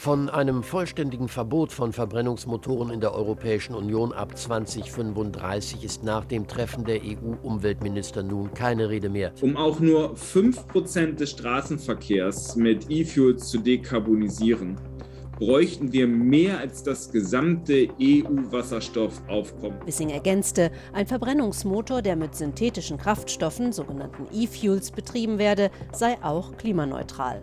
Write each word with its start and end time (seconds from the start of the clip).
Von 0.00 0.30
einem 0.30 0.62
vollständigen 0.62 1.28
Verbot 1.28 1.72
von 1.72 1.92
Verbrennungsmotoren 1.92 2.88
in 2.88 3.02
der 3.02 3.12
Europäischen 3.12 3.74
Union 3.74 4.14
ab 4.14 4.34
2035 4.34 5.84
ist 5.84 6.04
nach 6.04 6.24
dem 6.24 6.48
Treffen 6.48 6.86
der 6.86 7.02
EU-Umweltminister 7.02 8.22
nun 8.22 8.54
keine 8.54 8.88
Rede 8.88 9.10
mehr. 9.10 9.34
Um 9.42 9.58
auch 9.58 9.78
nur 9.78 10.14
5% 10.14 11.16
des 11.16 11.32
Straßenverkehrs 11.32 12.56
mit 12.56 12.86
E-Fuels 12.88 13.50
zu 13.50 13.58
dekarbonisieren, 13.58 14.76
bräuchten 15.38 15.92
wir 15.92 16.06
mehr 16.06 16.60
als 16.60 16.82
das 16.82 17.12
gesamte 17.12 17.90
EU-Wasserstoffaufkommen. 18.00 19.80
Wissing 19.84 20.08
ergänzte, 20.08 20.70
ein 20.94 21.06
Verbrennungsmotor, 21.06 22.00
der 22.00 22.16
mit 22.16 22.34
synthetischen 22.34 22.96
Kraftstoffen, 22.96 23.70
sogenannten 23.70 24.28
E-Fuels, 24.32 24.92
betrieben 24.92 25.36
werde, 25.36 25.70
sei 25.92 26.16
auch 26.22 26.56
klimaneutral. 26.56 27.42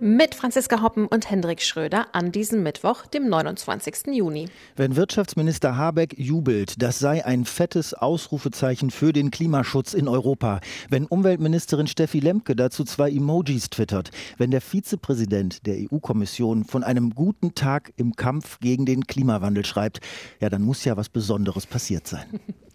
mit 0.00 0.34
Franziska 0.34 0.82
Hoppen 0.82 1.06
und 1.06 1.30
Hendrik 1.30 1.62
Schröder 1.62 2.06
an 2.12 2.32
diesem 2.32 2.62
Mittwoch, 2.62 3.06
dem 3.06 3.28
29. 3.28 4.14
Juni. 4.14 4.48
Wenn 4.76 4.96
Wirtschaftsminister 4.96 5.76
Habeck 5.76 6.18
jubelt, 6.18 6.82
das 6.82 6.98
sei 6.98 7.24
ein 7.24 7.44
fettes 7.44 7.94
Ausrufezeichen 7.94 8.90
für 8.90 9.12
den 9.12 9.30
Klimaschutz 9.30 9.94
in 9.94 10.08
Europa. 10.08 10.60
Wenn 10.90 11.06
Umweltministerin 11.06 11.86
Steffi 11.86 12.20
Lemke 12.20 12.56
dazu 12.56 12.84
zwei 12.84 13.10
Emojis 13.10 13.70
twittert. 13.70 14.10
Wenn 14.38 14.50
der 14.50 14.60
Vizepräsident 14.60 15.66
der 15.66 15.76
EU-Kommission 15.90 16.64
von 16.64 16.84
einem 16.84 17.14
guten 17.14 17.54
Tag 17.54 17.92
im 17.96 18.14
Kampf 18.16 18.58
gegen 18.60 18.86
den 18.86 19.06
Klimawandel 19.06 19.64
schreibt, 19.64 20.00
ja, 20.40 20.48
dann 20.48 20.62
muss 20.62 20.84
ja 20.84 20.96
was 20.96 21.08
Besonderes 21.08 21.66
passiert 21.66 22.06
sein. 22.06 22.26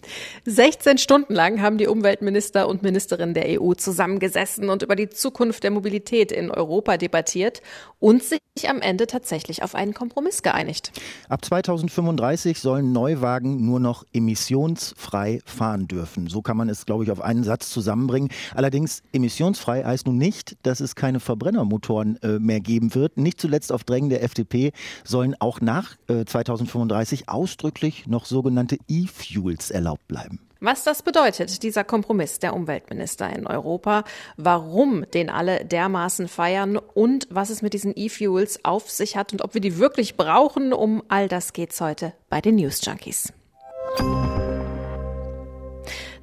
16 0.45 0.97
Stunden 0.97 1.33
lang 1.33 1.61
haben 1.61 1.77
die 1.77 1.87
Umweltminister 1.87 2.67
und 2.67 2.83
Ministerinnen 2.83 3.33
der 3.33 3.61
EU 3.61 3.73
zusammengesessen 3.73 4.69
und 4.69 4.83
über 4.83 4.95
die 4.95 5.09
Zukunft 5.09 5.63
der 5.63 5.71
Mobilität 5.71 6.31
in 6.31 6.51
Europa 6.51 6.97
debattiert 6.97 7.61
und 7.99 8.23
sich 8.23 8.39
am 8.67 8.81
Ende 8.81 9.07
tatsächlich 9.07 9.63
auf 9.63 9.75
einen 9.75 9.93
Kompromiss 9.93 10.41
geeinigt. 10.41 10.91
Ab 11.29 11.45
2035 11.45 12.59
sollen 12.59 12.91
Neuwagen 12.91 13.65
nur 13.65 13.79
noch 13.79 14.03
emissionsfrei 14.13 15.39
fahren 15.45 15.87
dürfen. 15.87 16.27
So 16.27 16.41
kann 16.41 16.57
man 16.57 16.67
es, 16.67 16.85
glaube 16.85 17.03
ich, 17.03 17.11
auf 17.11 17.21
einen 17.21 17.43
Satz 17.43 17.69
zusammenbringen. 17.69 18.29
Allerdings 18.55 19.03
emissionsfrei 19.13 19.83
heißt 19.83 20.05
nun 20.07 20.17
nicht, 20.17 20.57
dass 20.63 20.79
es 20.79 20.95
keine 20.95 21.19
Verbrennermotoren 21.19 22.21
äh, 22.23 22.39
mehr 22.39 22.59
geben 22.59 22.93
wird. 22.95 23.17
Nicht 23.17 23.39
zuletzt 23.39 23.71
auf 23.71 23.83
Drängen 23.83 24.09
der 24.09 24.23
FDP 24.23 24.71
sollen 25.03 25.35
auch 25.39 25.61
nach 25.61 25.95
äh, 26.07 26.25
2035 26.25 27.29
ausdrücklich 27.29 28.07
noch 28.07 28.25
sogenannte 28.25 28.77
E-Fuels 28.87 29.71
erlaubt 29.71 29.90
erlaubt 29.91 30.07
bleiben. 30.07 30.39
Was 30.59 30.83
das 30.83 31.01
bedeutet, 31.01 31.63
dieser 31.63 31.83
Kompromiss 31.83 32.37
der 32.37 32.53
Umweltminister 32.53 33.29
in 33.35 33.47
Europa, 33.47 34.03
warum 34.37 35.09
den 35.11 35.31
alle 35.31 35.65
dermaßen 35.65 36.27
feiern 36.27 36.77
und 36.77 37.27
was 37.31 37.49
es 37.49 37.63
mit 37.63 37.73
diesen 37.73 37.93
E-Fuels 37.95 38.63
auf 38.63 38.89
sich 38.89 39.17
hat 39.17 39.33
und 39.33 39.41
ob 39.41 39.55
wir 39.55 39.61
die 39.61 39.79
wirklich 39.79 40.17
brauchen, 40.17 40.71
um 40.71 41.01
all 41.07 41.27
das 41.27 41.53
geht's 41.53 41.81
heute 41.81 42.13
bei 42.29 42.41
den 42.41 42.57
News 42.57 42.85
Junkies. 42.85 43.33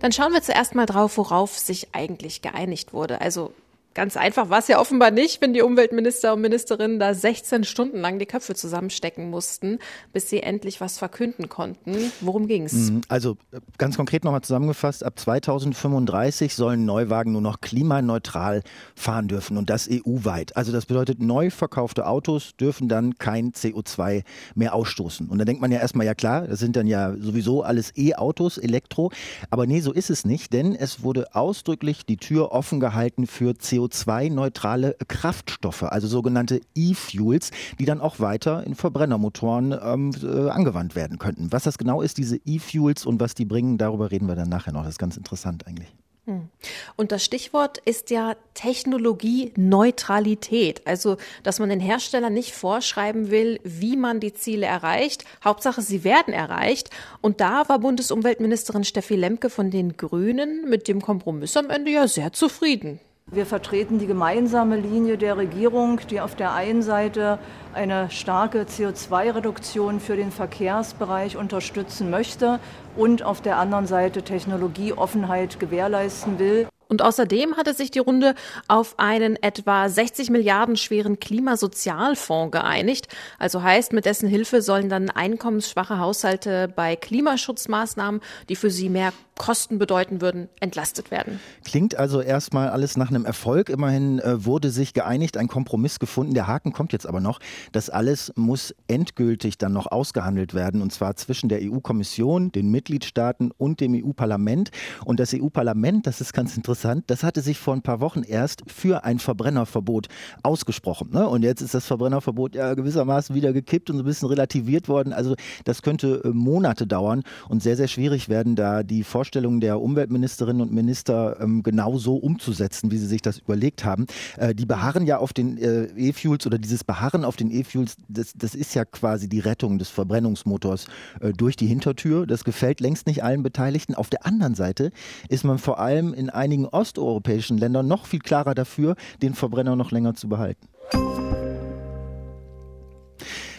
Dann 0.01 0.13
schauen 0.13 0.33
wir 0.33 0.43
zuerst 0.43 0.77
mal 0.77 0.87
drauf, 0.87 1.19
worauf 1.19 1.59
sich 1.59 1.89
eigentlich 1.93 2.41
geeinigt 2.41 2.93
wurde. 2.93 3.21
Also 3.21 3.53
Ganz 3.99 4.17
einfach 4.17 4.49
war 4.49 4.61
es 4.61 4.69
ja 4.69 4.79
offenbar 4.79 5.11
nicht, 5.11 5.41
wenn 5.41 5.53
die 5.53 5.61
Umweltminister 5.61 6.33
und 6.35 6.41
Ministerinnen 6.41 7.01
da 7.01 7.15
16 7.15 7.65
Stunden 7.65 7.99
lang 7.99 8.21
die 8.21 8.27
Köpfe 8.27 8.55
zusammenstecken 8.55 9.29
mussten, 9.29 9.81
bis 10.13 10.31
sie 10.31 10.41
endlich 10.41 10.81
was 10.81 10.99
verkünden 10.99 11.49
konnten. 11.49 12.13
Worum 12.21 12.47
ging's? 12.47 12.75
Mhm, 12.75 13.01
also 13.09 13.37
ganz 13.77 13.97
konkret 13.97 14.23
nochmal 14.23 14.43
zusammengefasst, 14.43 15.03
ab 15.03 15.19
2035 15.19 16.55
sollen 16.55 16.85
Neuwagen 16.85 17.33
nur 17.33 17.41
noch 17.41 17.61
klimaneutral 17.61 18.63
fahren 18.95 19.27
dürfen 19.27 19.57
und 19.57 19.69
das 19.69 19.89
EU-weit. 19.91 20.57
Also 20.57 20.71
das 20.71 20.87
bedeutet, 20.87 21.21
neu 21.21 21.51
verkaufte 21.51 22.07
Autos 22.07 22.55
dürfen 22.55 22.87
dann 22.87 23.19
kein 23.19 23.51
CO2 23.51 24.23
mehr 24.55 24.77
ausstoßen. 24.77 25.27
Und 25.29 25.39
da 25.39 25.45
denkt 25.45 25.61
man 25.61 25.73
ja 25.73 25.81
erstmal, 25.81 26.07
ja 26.07 26.15
klar, 26.15 26.47
das 26.47 26.61
sind 26.61 26.77
dann 26.77 26.87
ja 26.87 27.17
sowieso 27.19 27.65
alles 27.65 27.93
E-Autos, 27.97 28.59
Elektro. 28.59 29.11
Aber 29.51 29.67
nee, 29.67 29.81
so 29.81 29.93
ist 29.93 30.09
es 30.09 30.25
nicht, 30.25 30.53
denn 30.53 30.77
es 30.77 31.03
wurde 31.03 31.35
ausdrücklich 31.35 32.07
die 32.07 32.17
Tür 32.17 32.53
offen 32.53 32.79
gehalten 32.79 33.27
für 33.27 33.55
CO2. 33.55 33.88
CO2-neutrale 33.89 34.97
Kraftstoffe, 35.09 35.85
also 35.85 36.07
sogenannte 36.07 36.61
E-Fuels, 36.75 37.51
die 37.79 37.85
dann 37.85 38.01
auch 38.01 38.21
weiter 38.21 38.65
in 38.65 38.75
Verbrennermotoren 38.75 39.77
ähm, 39.83 40.13
äh, 40.23 40.51
angewandt 40.51 40.95
werden 40.95 41.19
könnten. 41.19 41.53
Was 41.53 41.65
das 41.65 41.79
genau 41.79 42.03
ist, 42.03 42.19
diese 42.19 42.39
E-Fuels 42.45 43.07
und 43.07 43.21
was 43.21 43.35
die 43.35 43.45
bringen, 43.45 43.79
darüber 43.79 44.11
reden 44.11 44.29
wir 44.29 44.37
dann 44.37 44.49
nachher 44.49 44.73
noch. 44.73 44.83
Das 44.83 44.93
ist 44.93 44.99
ganz 44.99 45.17
interessant 45.17 45.67
eigentlich. 45.67 45.89
Hm. 46.29 46.49
Und 46.97 47.11
das 47.11 47.25
Stichwort 47.25 47.79
ist 47.79 48.11
ja 48.11 48.37
Technologieneutralität. 48.53 50.87
Also, 50.87 51.17
dass 51.43 51.59
man 51.59 51.71
den 51.71 51.81
Herstellern 51.81 52.35
nicht 52.35 52.53
vorschreiben 52.53 53.31
will, 53.31 53.59
wie 53.65 53.97
man 53.97 54.21
die 54.21 54.35
Ziele 54.35 54.67
erreicht. 54.67 55.25
Hauptsache, 55.43 55.81
sie 55.81 56.05
werden 56.05 56.35
erreicht. 56.35 56.91
Und 57.23 57.41
da 57.41 57.67
war 57.71 57.79
Bundesumweltministerin 57.79 58.85
Steffi 58.85 59.17
Lemke 59.17 59.49
von 59.49 59.71
den 59.71 59.97
Grünen 59.97 60.69
mit 60.69 60.87
dem 60.87 61.01
Kompromiss 61.01 61.57
am 61.57 61.71
Ende 61.71 61.93
ja 61.93 62.07
sehr 62.07 62.35
zufrieden. 62.35 63.01
Wir 63.31 63.45
vertreten 63.45 63.99
die 63.99 64.07
gemeinsame 64.07 64.77
Linie 64.77 65.19
der 65.19 65.37
Regierung, 65.37 66.01
die 66.09 66.19
auf 66.19 66.35
der 66.35 66.55
einen 66.55 66.81
Seite 66.81 67.39
eine 67.75 68.11
starke 68.11 68.63
CO2-Reduktion 68.63 70.01
für 70.01 70.17
den 70.17 70.33
Verkehrsbereich 70.33 71.37
unterstützen 71.37 72.09
möchte 72.09 72.59
und 72.97 73.23
auf 73.23 73.43
der 73.43 73.59
anderen 73.59 73.87
Seite 73.87 74.23
Technologieoffenheit 74.23 75.61
gewährleisten 75.61 76.39
will. 76.39 76.69
Und 76.89 77.03
außerdem 77.03 77.57
hatte 77.59 77.75
sich 77.75 77.91
die 77.91 77.99
Runde 77.99 78.35
auf 78.67 78.99
einen 78.99 79.37
etwa 79.37 79.91
60 79.91 80.31
Milliarden 80.31 80.77
schweren 80.77 81.21
Klimasozialfonds 81.21 82.51
geeinigt. 82.53 83.09
Also 83.39 83.63
heißt, 83.63 83.93
mit 83.93 84.07
dessen 84.07 84.27
Hilfe 84.27 84.63
sollen 84.63 84.89
dann 84.89 85.11
einkommensschwache 85.11 85.99
Haushalte 85.99 86.73
bei 86.75 86.97
Klimaschutzmaßnahmen, 86.97 88.23
die 88.49 88.57
für 88.57 88.71
sie 88.71 88.89
mehr 88.89 89.13
Kosten 89.39 89.79
bedeuten 89.79 90.21
würden, 90.21 90.49
entlastet 90.61 91.11
werden. 91.11 91.41
Klingt 91.65 91.97
also 91.97 92.21
erstmal 92.21 92.69
alles 92.69 92.97
nach 92.97 93.09
einem 93.09 93.25
Erfolg. 93.25 93.71
Immerhin 93.71 94.19
äh, 94.19 94.45
wurde 94.45 94.71
sich 94.71 94.93
geeinigt, 94.93 95.37
ein 95.37 95.49
Kompromiss 95.49 95.99
gefunden. 95.99 96.35
Der 96.35 96.47
Haken 96.47 96.73
kommt 96.73 96.93
jetzt 96.93 97.07
aber 97.07 97.21
noch. 97.21 97.41
Das 97.73 97.89
alles 97.89 98.33
muss 98.37 98.75
endgültig 98.89 99.57
dann 99.57 99.73
noch 99.73 99.87
ausgehandelt 99.87 100.53
werden 100.53 100.83
und 100.83 100.93
zwar 100.93 101.17
zwischen 101.17 101.49
der 101.49 101.61
EU-Kommission, 101.63 102.53
den 102.53 102.71
Mitgliedstaaten 102.71 103.53
und 103.57 103.81
dem 103.81 103.95
EU-Parlament. 103.95 104.71
Und 105.05 105.21
das 105.21 105.33
EU-Parlament, 105.33 106.07
das 106.07 106.21
ist 106.21 106.33
ganz 106.33 106.57
interessant, 106.57 107.05
das 107.07 107.23
hatte 107.23 107.41
sich 107.41 107.59
vor 107.59 107.75
ein 107.75 107.83
paar 107.83 108.01
Wochen 108.01 108.23
erst 108.23 108.63
für 108.67 109.05
ein 109.05 109.19
Verbrennerverbot 109.19 110.09
ausgesprochen. 110.43 111.11
Ne? 111.13 111.29
Und 111.29 111.43
jetzt 111.43 111.63
ist 111.63 111.75
das 111.75 111.87
Verbrennerverbot 111.87 112.55
ja 112.55 112.75
gewissermaßen 112.75 113.35
wieder 113.35 113.53
gekippt 113.53 113.89
und 113.89 113.97
so 113.97 114.03
ein 114.03 114.07
bisschen 114.07 114.29
relativiert 114.29 114.89
worden. 114.89 115.13
Also 115.13 115.37
das 115.65 115.83
könnte 115.83 116.23
äh, 116.25 116.29
Monate 116.29 116.87
dauern 116.87 117.23
und 117.49 117.63
sehr, 117.63 117.77
sehr 117.77 117.89
schwierig 117.89 118.29
werden, 118.29 118.57
da 118.57 118.83
die 118.83 119.05
Vorstellungen 119.05 119.28
Vorstellungen 119.29 119.61
der 119.61 119.83
Umweltministerinnen 119.83 120.63
und 120.63 120.73
Minister 120.73 121.37
ähm, 121.39 121.63
genau 121.63 121.99
so 121.99 122.17
umzusetzen, 122.17 122.91
wie 122.91 122.97
sie 122.97 123.07
sich 123.07 123.21
das 123.21 123.41
überlegt 123.41 123.85
haben. 123.85 124.07
Äh, 124.39 124.55
die 124.55 124.65
beharren 124.65 125.05
ja 125.05 125.19
auf 125.19 125.35
den 125.35 125.59
äh, 125.59 125.85
E-Fuels 125.99 126.47
oder 126.47 126.57
dieses 126.57 126.83
Beharren 126.83 127.27
auf 127.27 127.37
den 127.37 127.51
E-Fuels, 127.51 127.97
das, 128.09 128.33
das 128.35 128.55
ist 128.55 128.75
ja 128.75 128.87
quasi 128.87 129.29
die 129.29 129.41
Rettung 129.41 129.79
des 129.79 129.91
Verbrennungsmotors 129.91 130.87
äh, 131.21 131.35
durch 131.35 131.57
die 131.57 131.67
Hintertür. 131.67 132.27
Das 132.27 132.43
gefällt 132.43 132.81
längst 132.81 133.07
nicht 133.07 133.23
allen 133.23 133.43
Beteiligten. 133.43 133.95
Auf 133.95 134.09
der 134.09 134.25
anderen 134.25 134.55
Seite 134.55 134.93
ist 135.29 135.45
man 135.45 135.59
vor 135.59 135.79
allem 135.79 136.15
in 136.15 136.31
einigen 136.31 136.65
osteuropäischen 136.65 137.59
Ländern 137.59 137.87
noch 137.87 138.07
viel 138.07 138.21
klarer 138.21 138.55
dafür, 138.55 138.97
den 139.21 139.35
Verbrenner 139.35 139.77
noch 139.77 139.91
länger 139.91 140.15
zu 140.15 140.31
behalten. 140.31 140.69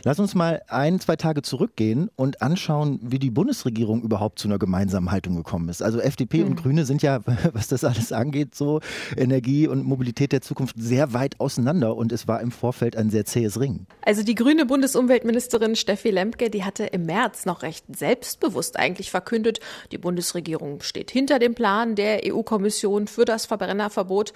Lass 0.04 0.20
uns 0.20 0.36
mal 0.36 0.62
ein, 0.68 1.00
zwei 1.00 1.16
Tage 1.16 1.42
zurückgehen 1.42 2.10
und 2.16 2.42
anschauen, 2.42 3.00
wie 3.02 3.20
die 3.20 3.32
Bundesregierung 3.32 4.02
überhaupt 4.02 4.40
zu 4.40 4.48
einer 4.48 4.58
gemeinsamen 4.58 5.12
Haltung 5.12 5.36
gekommen 5.36 5.70
ist. 5.70 5.82
Also 5.82 6.00
FDP 6.00 6.40
mhm. 6.40 6.48
und 6.48 6.56
Grüne 6.56 6.86
sind 6.86 7.02
ja, 7.02 7.20
was 7.54 7.68
das 7.68 7.84
alles 7.84 8.12
angeht, 8.12 8.56
so 8.56 8.80
Energie 9.18 9.68
und 9.68 9.86
Mobilität 9.86 10.32
der 10.32 10.42
Zukunft 10.42 10.76
sehr 10.80 11.14
weit 11.14 11.40
auseinander 11.40 11.96
und 11.96 12.12
es 12.12 12.28
war 12.28 12.42
im 12.42 12.52
Vorfeld 12.52 12.96
ein 12.96 13.10
sehr 13.10 13.26
zähes 13.26 13.60
Ringen. 13.60 13.88
Also 14.02 14.24
die 14.24 14.36
grüne 14.36 14.66
Bundesumweltministerin 14.66 15.76
Steffi 15.76 16.12
Lemke, 16.12 16.50
die 16.50 16.64
hatte 16.64 16.86
im 16.86 17.06
März 17.06 17.46
noch 17.46 17.64
recht 17.64 17.86
selbstbewusst 17.96 18.78
eigentlich 18.78 19.12
verkündet, 19.12 19.60
die 19.92 19.98
Bundesregierung 19.98 20.82
steht 20.82 21.12
hinter 21.12 21.40
dem 21.40 21.56
Plan 21.56 21.96
der 21.96 22.22
EU-Kommission 22.26 23.08
für 23.08 23.26
das 23.26 23.46
Verbrennerverbot 23.46 24.34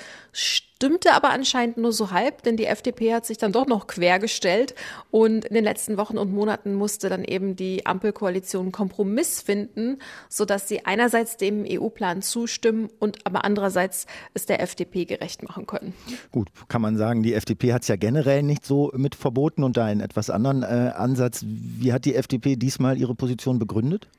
stimmte 0.75 1.13
aber 1.13 1.29
anscheinend 1.29 1.77
nur 1.77 1.93
so 1.93 2.11
halb, 2.11 2.43
denn 2.43 2.57
die 2.57 2.65
FDP 2.65 3.13
hat 3.13 3.25
sich 3.25 3.37
dann 3.37 3.53
doch 3.53 3.67
noch 3.67 3.87
quergestellt 3.87 4.75
und 5.11 5.45
in 5.45 5.53
den 5.53 5.63
letzten 5.63 5.95
Wochen 5.95 6.17
und 6.17 6.33
Monaten 6.33 6.73
musste 6.73 7.07
dann 7.07 7.23
eben 7.23 7.55
die 7.55 7.85
Ampelkoalition 7.85 8.63
einen 8.63 8.71
Kompromiss 8.73 9.41
finden, 9.41 9.99
sodass 10.27 10.67
sie 10.67 10.85
einerseits 10.85 11.37
dem 11.37 11.65
EU-Plan 11.65 12.21
zustimmen 12.21 12.89
und 12.99 13.25
aber 13.25 13.45
andererseits 13.45 14.07
es 14.33 14.45
der 14.45 14.61
FDP 14.61 15.05
gerecht 15.05 15.41
machen 15.43 15.67
können. 15.67 15.93
Gut, 16.33 16.49
kann 16.67 16.81
man 16.81 16.97
sagen, 16.97 17.23
die 17.23 17.33
FDP 17.33 17.71
hat 17.71 17.83
es 17.83 17.87
ja 17.87 17.95
generell 17.95 18.43
nicht 18.43 18.65
so 18.65 18.91
mit 18.93 19.15
verboten 19.15 19.63
und 19.63 19.77
da 19.77 19.85
einen 19.85 20.01
etwas 20.01 20.29
anderen 20.29 20.63
äh, 20.63 20.91
Ansatz. 20.95 21.45
Wie 21.45 21.93
hat 21.93 22.03
die 22.03 22.15
FDP 22.15 22.57
diesmal 22.57 22.97
ihre 22.97 23.15
Position 23.15 23.57
begründet? 23.57 24.09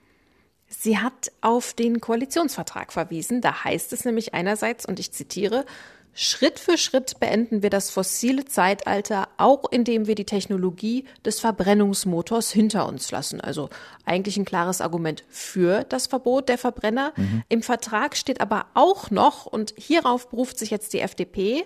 Sie 0.66 0.98
hat 0.98 1.30
auf 1.40 1.74
den 1.74 2.00
Koalitionsvertrag 2.00 2.92
verwiesen. 2.92 3.42
Da 3.42 3.64
heißt 3.64 3.92
es 3.92 4.04
nämlich 4.04 4.34
einerseits, 4.34 4.86
und 4.86 4.98
ich 4.98 5.12
zitiere, 5.12 5.66
Schritt 6.14 6.60
für 6.60 6.78
Schritt 6.78 7.18
beenden 7.18 7.62
wir 7.62 7.70
das 7.70 7.90
fossile 7.90 8.44
Zeitalter, 8.44 9.28
auch 9.36 9.64
indem 9.70 10.06
wir 10.06 10.14
die 10.14 10.24
Technologie 10.24 11.04
des 11.24 11.40
Verbrennungsmotors 11.40 12.52
hinter 12.52 12.86
uns 12.86 13.10
lassen. 13.10 13.40
Also 13.40 13.68
eigentlich 14.04 14.36
ein 14.36 14.44
klares 14.44 14.80
Argument 14.80 15.24
für 15.28 15.84
das 15.84 16.06
Verbot 16.06 16.48
der 16.48 16.58
Verbrenner. 16.58 17.12
Mhm. 17.16 17.42
Im 17.48 17.62
Vertrag 17.62 18.16
steht 18.16 18.40
aber 18.40 18.66
auch 18.74 19.10
noch, 19.10 19.46
und 19.46 19.74
hierauf 19.76 20.30
beruft 20.30 20.58
sich 20.58 20.70
jetzt 20.70 20.92
die 20.92 21.00
FDP, 21.00 21.64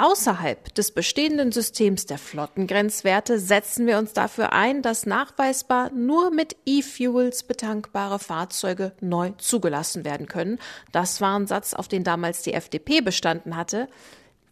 Außerhalb 0.00 0.74
des 0.74 0.92
bestehenden 0.92 1.52
Systems 1.52 2.06
der 2.06 2.16
Flottengrenzwerte 2.16 3.38
setzen 3.38 3.86
wir 3.86 3.98
uns 3.98 4.14
dafür 4.14 4.54
ein, 4.54 4.80
dass 4.80 5.04
nachweisbar 5.04 5.90
nur 5.90 6.30
mit 6.30 6.56
E-Fuels 6.64 7.42
betankbare 7.42 8.18
Fahrzeuge 8.18 8.92
neu 9.02 9.32
zugelassen 9.36 10.06
werden 10.06 10.26
können. 10.26 10.58
Das 10.90 11.20
war 11.20 11.38
ein 11.38 11.46
Satz, 11.46 11.74
auf 11.74 11.86
den 11.86 12.02
damals 12.02 12.40
die 12.40 12.54
FDP 12.54 13.02
bestanden 13.02 13.56
hatte. 13.56 13.88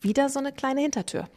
Wieder 0.03 0.29
so 0.29 0.39
eine 0.39 0.53
kleine 0.53 0.83
Hintertür. 0.83 1.31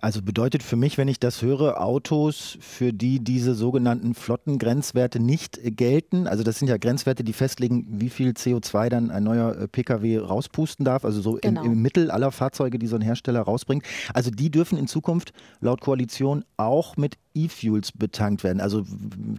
Also 0.00 0.22
bedeutet 0.22 0.62
für 0.62 0.76
mich, 0.76 0.98
wenn 0.98 1.08
ich 1.08 1.18
das 1.18 1.42
höre, 1.42 1.80
Autos, 1.82 2.56
für 2.60 2.92
die 2.92 3.20
diese 3.20 3.54
sogenannten 3.54 4.14
Flottengrenzwerte 4.14 5.20
nicht 5.20 5.58
gelten. 5.76 6.26
Also 6.26 6.44
das 6.44 6.58
sind 6.58 6.68
ja 6.68 6.76
Grenzwerte, 6.76 7.24
die 7.24 7.32
festlegen, 7.32 7.86
wie 7.88 8.08
viel 8.08 8.30
CO2 8.30 8.88
dann 8.88 9.10
ein 9.10 9.24
neuer 9.24 9.56
äh, 9.56 9.68
Pkw 9.68 10.18
rauspusten 10.18 10.84
darf. 10.84 11.04
Also 11.04 11.20
so 11.20 11.38
genau. 11.40 11.62
im, 11.64 11.72
im, 11.72 11.82
Mittel 11.82 12.10
aller 12.10 12.30
Fahrzeuge, 12.30 12.78
die 12.78 12.86
so 12.86 12.96
ein 12.96 13.02
Hersteller 13.02 13.40
rausbringt. 13.40 13.84
Also 14.14 14.30
die 14.30 14.50
dürfen 14.50 14.78
in 14.78 14.86
Zukunft 14.86 15.32
laut 15.60 15.80
Koalition 15.80 16.44
auch 16.56 16.96
mit 16.96 17.16
E-Fuels 17.34 17.92
betankt 17.92 18.44
werden. 18.44 18.60
Also 18.60 18.84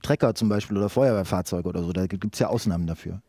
Trecker 0.02 0.36
zum 0.36 0.50
Beispiel 0.50 0.78
oder 0.78 0.90
Feuerwehrfahrzeuge 0.90 1.70
oder 1.70 1.84
so. 1.84 1.94
Da 1.94 2.08
gibt 2.08 2.34
es 2.34 2.40
ja 2.40 2.48
Ausnahmen 2.48 2.88
dafür. 2.88 3.22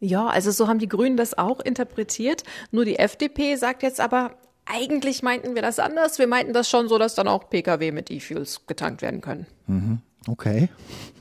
Ja, 0.00 0.26
also 0.26 0.50
so 0.50 0.68
haben 0.68 0.78
die 0.78 0.88
Grünen 0.88 1.16
das 1.16 1.38
auch 1.38 1.60
interpretiert. 1.60 2.42
Nur 2.70 2.84
die 2.84 2.98
FDP 2.98 3.56
sagt 3.56 3.82
jetzt 3.82 4.00
aber, 4.00 4.32
eigentlich 4.66 5.22
meinten 5.22 5.54
wir 5.54 5.62
das 5.62 5.78
anders. 5.78 6.18
Wir 6.18 6.26
meinten 6.26 6.52
das 6.52 6.68
schon 6.68 6.88
so, 6.88 6.98
dass 6.98 7.14
dann 7.14 7.28
auch 7.28 7.48
Pkw 7.50 7.92
mit 7.92 8.10
E-Fuels 8.10 8.66
getankt 8.66 9.02
werden 9.02 9.20
können. 9.20 9.46
Mhm. 9.66 10.00
Okay. 10.28 10.68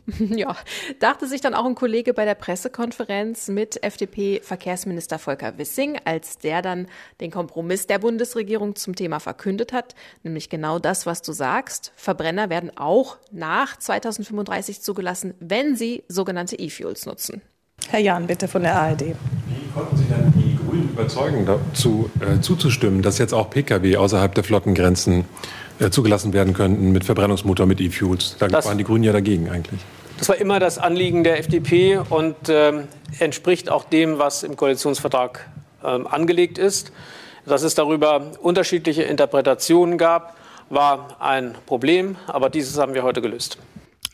Ja, 0.36 0.58
dachte 1.00 1.28
sich 1.28 1.40
dann 1.40 1.54
auch 1.54 1.66
ein 1.66 1.76
Kollege 1.76 2.14
bei 2.14 2.26
der 2.26 2.36
Pressekonferenz 2.36 3.48
mit 3.48 3.82
FDP-Verkehrsminister 3.82 5.18
Volker 5.18 5.58
Wissing, 5.58 5.98
als 6.04 6.38
der 6.38 6.62
dann 6.62 6.88
den 7.22 7.32
Kompromiss 7.32 7.88
der 7.88 8.00
Bundesregierung 8.00 8.76
zum 8.76 8.96
Thema 8.96 9.20
verkündet 9.20 9.72
hat, 9.72 9.96
nämlich 10.24 10.50
genau 10.50 10.78
das, 10.78 11.06
was 11.06 11.22
du 11.22 11.32
sagst. 11.32 11.94
Verbrenner 11.96 12.50
werden 12.50 12.76
auch 12.78 13.18
nach 13.32 13.78
2035 13.78 14.82
zugelassen, 14.82 15.36
wenn 15.40 15.78
sie 15.78 16.04
sogenannte 16.10 16.58
E-Fuels 16.58 17.06
nutzen. 17.06 17.42
Herr 17.88 18.00
Jahn, 18.00 18.28
bitte 18.28 18.48
von 18.48 18.64
der 18.64 18.76
ARD. 18.76 19.02
Wie 19.02 19.72
konnten 19.74 19.98
Sie 19.98 20.06
denn 20.06 20.34
die 20.36 20.53
Grünen 20.74 20.90
überzeugen, 20.90 21.46
dazu 21.46 22.10
äh, 22.20 22.42
zuzustimmen, 22.42 23.04
dass 23.04 23.20
jetzt 23.20 23.34
auch 23.34 23.50
Pkw 23.50 23.98
außerhalb 23.98 24.34
der 24.34 24.44
Flottengrenzen 24.44 25.26
äh, 25.80 25.92
zugelassen 25.92 26.34
werden 26.34 26.54
könnten 26.54 26.92
mit 26.92 27.04
Verbrennungsmotor, 27.04 27.68
mit 27.68 27.80
E-Fuels? 27.80 28.38
Da 28.40 28.48
das, 28.48 28.66
waren 28.66 28.78
die 28.80 28.84
Grünen 28.84 29.04
ja 29.04 29.14
dagegen 29.14 29.50
eigentlich. 29.50 29.80
Das 30.18 30.30
war 30.30 30.38
immer 30.38 30.60
das 30.60 30.80
Anliegen 30.80 31.24
der 31.24 31.38
FDP 31.38 32.00
und 32.10 32.50
äh, 32.50 32.86
entspricht 33.20 33.70
auch 33.70 33.84
dem, 33.84 34.18
was 34.18 34.42
im 34.42 34.56
Koalitionsvertrag 34.56 35.48
ähm, 35.84 36.08
angelegt 36.08 36.58
ist. 36.58 36.92
Dass 37.46 37.62
es 37.62 37.76
darüber 37.76 38.32
unterschiedliche 38.42 39.04
Interpretationen 39.04 39.98
gab, 39.98 40.38
war 40.70 41.18
ein 41.20 41.56
Problem, 41.66 42.16
aber 42.26 42.50
dieses 42.50 42.78
haben 42.78 42.94
wir 42.94 43.04
heute 43.04 43.22
gelöst. 43.22 43.58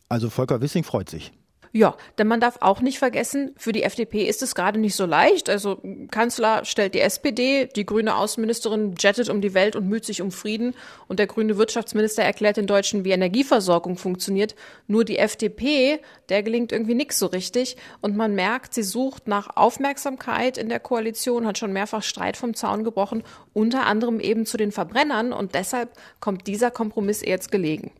Also 0.09 0.29
Volker 0.29 0.59
Wissing 0.61 0.83
freut 0.83 1.09
sich. 1.09 1.31
Ja, 1.71 1.95
denn 2.17 2.27
man 2.27 2.39
darf 2.39 2.57
auch 2.61 2.81
nicht 2.81 2.97
vergessen, 2.97 3.53
für 3.55 3.71
die 3.71 3.83
FDP 3.83 4.23
ist 4.23 4.41
es 4.41 4.55
gerade 4.55 4.79
nicht 4.79 4.95
so 4.95 5.05
leicht. 5.05 5.49
Also 5.49 5.79
Kanzler 6.09 6.65
stellt 6.65 6.95
die 6.95 6.99
SPD, 6.99 7.67
die 7.67 7.85
grüne 7.85 8.15
Außenministerin 8.15 8.95
jettet 8.97 9.29
um 9.29 9.39
die 9.39 9.53
Welt 9.53 9.75
und 9.75 9.87
müht 9.87 10.03
sich 10.03 10.23
um 10.23 10.31
Frieden 10.31 10.73
und 11.07 11.19
der 11.19 11.27
grüne 11.27 11.57
Wirtschaftsminister 11.57 12.23
erklärt 12.23 12.57
den 12.57 12.65
Deutschen, 12.65 13.05
wie 13.05 13.11
Energieversorgung 13.11 13.97
funktioniert. 13.97 14.55
Nur 14.87 15.05
die 15.05 15.19
FDP, 15.19 15.99
der 16.29 16.41
gelingt 16.41 16.71
irgendwie 16.71 16.95
nichts 16.95 17.19
so 17.19 17.27
richtig 17.27 17.77
und 18.01 18.17
man 18.17 18.33
merkt, 18.33 18.73
sie 18.73 18.83
sucht 18.83 19.27
nach 19.27 19.55
Aufmerksamkeit 19.55 20.57
in 20.57 20.69
der 20.69 20.79
Koalition, 20.79 21.45
hat 21.45 21.59
schon 21.59 21.71
mehrfach 21.71 22.01
Streit 22.01 22.35
vom 22.35 22.55
Zaun 22.55 22.83
gebrochen, 22.83 23.23
unter 23.53 23.85
anderem 23.85 24.19
eben 24.19 24.47
zu 24.47 24.57
den 24.57 24.71
Verbrennern 24.71 25.33
und 25.33 25.53
deshalb 25.53 25.91
kommt 26.19 26.47
dieser 26.47 26.71
Kompromiss 26.71 27.21
jetzt 27.21 27.51
gelegen. 27.51 27.91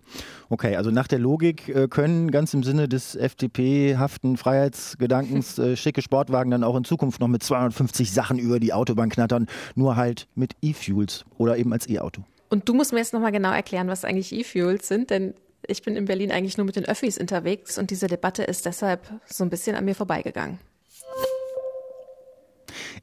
Okay, 0.52 0.76
also 0.76 0.90
nach 0.90 1.08
der 1.08 1.20
Logik 1.20 1.70
äh, 1.70 1.88
können 1.88 2.32
ganz 2.32 2.56
im 2.56 2.64
Sinne 2.64 2.90
des 2.90 3.16
FDP-haften 3.16 4.36
Freiheitsgedankens 4.36 5.60
äh, 5.60 5.78
schicke 5.78 6.02
Sportwagen 6.02 6.50
dann 6.50 6.64
auch 6.64 6.76
in 6.76 6.84
Zukunft 6.84 7.20
noch 7.20 7.28
mit 7.28 7.44
250 7.44 8.12
Sachen 8.12 8.40
über 8.40 8.60
die 8.60 8.74
Autobahn 8.74 9.10
knattern, 9.10 9.46
nur 9.76 9.96
halt 9.96 10.28
mit 10.34 10.54
E-Fuels 10.64 11.24
oder 11.38 11.58
eben 11.58 11.72
als 11.72 11.88
E-Auto. 11.88 12.24
Und 12.50 12.68
du 12.68 12.74
musst 12.74 12.94
mir 12.94 12.98
jetzt 12.98 13.14
nochmal 13.14 13.32
genau 13.32 13.52
erklären, 13.52 13.90
was 13.90 14.04
eigentlich 14.04 14.34
E-Fuels 14.34 14.88
sind, 14.88 15.12
denn 15.12 15.36
ich 15.68 15.84
bin 15.84 15.96
in 15.96 16.06
Berlin 16.06 16.32
eigentlich 16.32 16.58
nur 16.58 16.66
mit 16.66 16.76
den 16.76 16.86
Öffis 16.86 17.20
unterwegs 17.20 17.78
und 17.78 17.92
diese 17.92 18.08
Debatte 18.08 18.42
ist 18.42 18.66
deshalb 18.66 19.02
so 19.28 19.44
ein 19.44 19.52
bisschen 19.52 19.76
an 19.76 19.86
mir 19.86 19.94
vorbeigegangen. 19.94 20.58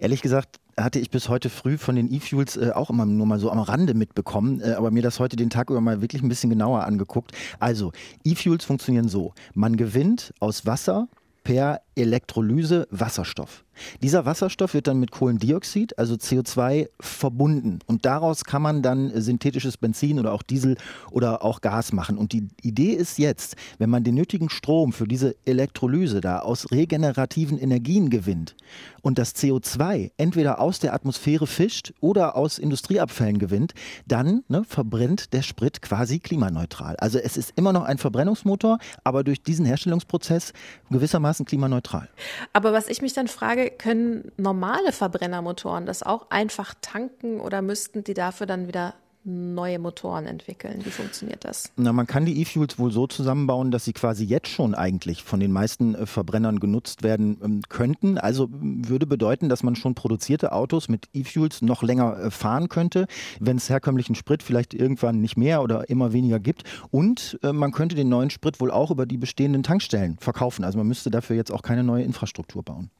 Ehrlich 0.00 0.20
gesagt 0.20 0.56
hatte 0.78 0.98
ich 0.98 1.10
bis 1.10 1.28
heute 1.28 1.50
früh 1.50 1.78
von 1.78 1.96
den 1.96 2.12
E-Fuels 2.12 2.56
äh, 2.56 2.70
auch 2.74 2.90
immer 2.90 3.06
nur 3.06 3.26
mal 3.26 3.38
so 3.38 3.50
am 3.50 3.58
Rande 3.58 3.94
mitbekommen, 3.94 4.60
äh, 4.60 4.72
aber 4.72 4.90
mir 4.90 5.02
das 5.02 5.20
heute 5.20 5.36
den 5.36 5.50
Tag 5.50 5.70
über 5.70 5.80
mal 5.80 6.00
wirklich 6.00 6.22
ein 6.22 6.28
bisschen 6.28 6.50
genauer 6.50 6.84
angeguckt. 6.84 7.32
Also, 7.58 7.92
E-Fuels 8.24 8.64
funktionieren 8.64 9.08
so. 9.08 9.32
Man 9.54 9.76
gewinnt 9.76 10.32
aus 10.40 10.66
Wasser 10.66 11.08
per 11.44 11.80
Elektrolyse 11.94 12.86
Wasserstoff. 12.90 13.65
Dieser 14.02 14.26
Wasserstoff 14.26 14.74
wird 14.74 14.86
dann 14.86 15.00
mit 15.00 15.10
Kohlendioxid, 15.10 15.98
also 15.98 16.14
CO2, 16.14 16.88
verbunden. 17.00 17.78
Und 17.86 18.04
daraus 18.04 18.44
kann 18.44 18.62
man 18.62 18.82
dann 18.82 19.10
synthetisches 19.20 19.76
Benzin 19.76 20.18
oder 20.18 20.32
auch 20.32 20.42
Diesel 20.42 20.76
oder 21.10 21.44
auch 21.44 21.60
Gas 21.60 21.92
machen. 21.92 22.18
Und 22.18 22.32
die 22.32 22.48
Idee 22.62 22.92
ist 22.92 23.18
jetzt, 23.18 23.56
wenn 23.78 23.90
man 23.90 24.04
den 24.04 24.14
nötigen 24.14 24.50
Strom 24.50 24.92
für 24.92 25.06
diese 25.06 25.36
Elektrolyse 25.44 26.20
da 26.20 26.40
aus 26.40 26.70
regenerativen 26.70 27.58
Energien 27.58 28.10
gewinnt 28.10 28.56
und 29.02 29.18
das 29.18 29.34
CO2 29.36 30.10
entweder 30.16 30.60
aus 30.60 30.78
der 30.78 30.94
Atmosphäre 30.94 31.46
fischt 31.46 31.92
oder 32.00 32.36
aus 32.36 32.58
Industrieabfällen 32.58 33.38
gewinnt, 33.38 33.72
dann 34.06 34.42
ne, 34.48 34.64
verbrennt 34.64 35.32
der 35.32 35.42
Sprit 35.42 35.82
quasi 35.82 36.18
klimaneutral. 36.18 36.96
Also 36.96 37.18
es 37.18 37.36
ist 37.36 37.52
immer 37.56 37.72
noch 37.72 37.84
ein 37.84 37.98
Verbrennungsmotor, 37.98 38.78
aber 39.04 39.24
durch 39.24 39.42
diesen 39.42 39.64
Herstellungsprozess 39.64 40.52
gewissermaßen 40.90 41.46
klimaneutral. 41.46 42.08
Aber 42.52 42.72
was 42.72 42.88
ich 42.88 43.02
mich 43.02 43.12
dann 43.12 43.28
frage, 43.28 43.65
können 43.70 44.32
normale 44.36 44.92
Verbrennermotoren 44.92 45.86
das 45.86 46.02
auch 46.02 46.30
einfach 46.30 46.74
tanken 46.80 47.40
oder 47.40 47.62
müssten 47.62 48.04
die 48.04 48.14
dafür 48.14 48.46
dann 48.46 48.66
wieder 48.66 48.94
neue 49.26 49.78
Motoren 49.78 50.26
entwickeln? 50.26 50.84
Wie 50.84 50.90
funktioniert 50.90 51.44
das? 51.44 51.72
Na, 51.76 51.92
man 51.92 52.06
kann 52.06 52.24
die 52.24 52.40
E-Fuels 52.40 52.78
wohl 52.78 52.92
so 52.92 53.06
zusammenbauen, 53.06 53.72
dass 53.72 53.84
sie 53.84 53.92
quasi 53.92 54.24
jetzt 54.24 54.48
schon 54.48 54.74
eigentlich 54.74 55.24
von 55.24 55.40
den 55.40 55.52
meisten 55.52 55.94
äh, 55.94 56.06
Verbrennern 56.06 56.60
genutzt 56.60 57.02
werden 57.02 57.38
ähm, 57.42 57.62
könnten. 57.68 58.18
Also 58.18 58.48
würde 58.50 59.06
bedeuten, 59.06 59.48
dass 59.48 59.64
man 59.64 59.74
schon 59.74 59.94
produzierte 59.94 60.52
Autos 60.52 60.88
mit 60.88 61.08
E-Fuels 61.12 61.60
noch 61.62 61.82
länger 61.82 62.18
äh, 62.18 62.30
fahren 62.30 62.68
könnte, 62.68 63.06
wenn 63.40 63.56
es 63.56 63.68
herkömmlichen 63.68 64.14
Sprit 64.14 64.44
vielleicht 64.44 64.74
irgendwann 64.74 65.20
nicht 65.20 65.36
mehr 65.36 65.60
oder 65.60 65.90
immer 65.90 66.12
weniger 66.12 66.38
gibt. 66.38 66.62
Und 66.90 67.38
äh, 67.42 67.52
man 67.52 67.72
könnte 67.72 67.96
den 67.96 68.08
neuen 68.08 68.30
Sprit 68.30 68.60
wohl 68.60 68.70
auch 68.70 68.92
über 68.92 69.06
die 69.06 69.18
bestehenden 69.18 69.64
Tankstellen 69.64 70.18
verkaufen. 70.20 70.64
Also 70.64 70.78
man 70.78 70.86
müsste 70.86 71.10
dafür 71.10 71.34
jetzt 71.34 71.50
auch 71.50 71.62
keine 71.62 71.82
neue 71.82 72.04
Infrastruktur 72.04 72.62
bauen. 72.62 72.90